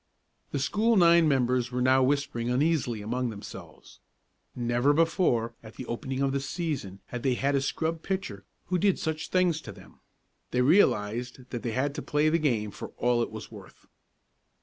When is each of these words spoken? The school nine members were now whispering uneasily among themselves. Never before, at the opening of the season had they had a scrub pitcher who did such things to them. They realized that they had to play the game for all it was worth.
The 0.49 0.57
school 0.57 0.97
nine 0.97 1.27
members 1.27 1.71
were 1.71 1.79
now 1.79 2.01
whispering 2.01 2.49
uneasily 2.49 3.03
among 3.03 3.29
themselves. 3.29 3.99
Never 4.55 4.93
before, 4.93 5.53
at 5.61 5.75
the 5.75 5.85
opening 5.85 6.23
of 6.23 6.31
the 6.31 6.39
season 6.39 7.01
had 7.09 7.21
they 7.21 7.35
had 7.35 7.53
a 7.53 7.61
scrub 7.61 8.01
pitcher 8.01 8.43
who 8.69 8.79
did 8.79 8.97
such 8.97 9.29
things 9.29 9.61
to 9.61 9.71
them. 9.71 9.99
They 10.49 10.63
realized 10.63 11.51
that 11.51 11.61
they 11.61 11.73
had 11.73 11.93
to 11.93 12.01
play 12.01 12.29
the 12.29 12.39
game 12.39 12.71
for 12.71 12.87
all 12.97 13.21
it 13.21 13.29
was 13.29 13.51
worth. 13.51 13.85